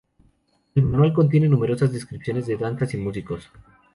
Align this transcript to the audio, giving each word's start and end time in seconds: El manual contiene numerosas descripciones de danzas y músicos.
El 0.73 0.81
manual 0.81 1.13
contiene 1.13 1.47
numerosas 1.47 1.91
descripciones 1.91 2.47
de 2.47 2.57
danzas 2.57 2.91
y 2.95 2.97
músicos. 2.97 3.51